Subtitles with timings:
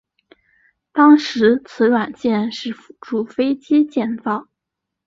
[0.91, 4.47] 当时此软件是辅助飞机建造。